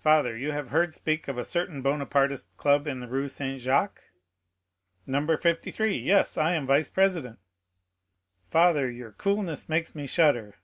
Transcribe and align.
"Father, 0.00 0.36
you 0.36 0.50
have 0.50 0.70
heard 0.70 0.92
speak 0.94 1.28
of 1.28 1.38
a 1.38 1.44
certain 1.44 1.80
Bonapartist 1.80 2.56
club 2.56 2.88
in 2.88 2.98
the 2.98 3.06
Rue 3.06 3.28
Saint 3.28 3.60
Jacques?" 3.60 4.10
"No. 5.06 5.36
53; 5.36 5.96
yes, 5.96 6.36
I 6.36 6.54
am 6.54 6.66
vice 6.66 6.90
president." 6.90 7.38
"Father, 8.42 8.90
your 8.90 9.12
coolness 9.12 9.68
makes 9.68 9.94
me 9.94 10.08
shudder." 10.08 10.56